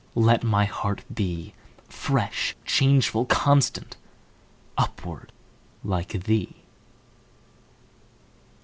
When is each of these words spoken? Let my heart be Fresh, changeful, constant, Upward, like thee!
Let 0.15 0.43
my 0.43 0.65
heart 0.65 1.03
be 1.13 1.53
Fresh, 1.87 2.55
changeful, 2.65 3.27
constant, 3.27 3.97
Upward, 4.75 5.31
like 5.83 6.23
thee! 6.23 6.55